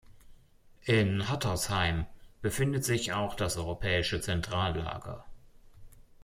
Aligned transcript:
In 0.85 1.29
Hattersheim 1.29 2.07
befindet 2.41 2.83
sich 2.83 3.13
auch 3.13 3.35
das 3.35 3.55
europäische 3.57 4.19
Zentrallager. 4.19 5.25